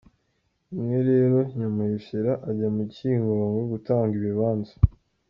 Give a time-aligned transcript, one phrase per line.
[0.71, 4.73] Rimwe rero Nyamuheshera ajya mu Cyingogo gutanga ibibanza.